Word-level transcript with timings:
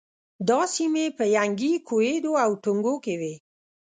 دا 0.47 0.61
سیمې 0.75 1.05
په 1.17 1.25
ینګی، 1.35 1.73
کویدو 1.87 2.31
او 2.43 2.51
ټونګو 2.63 2.95
کې 3.03 3.15
وې. 3.19 3.33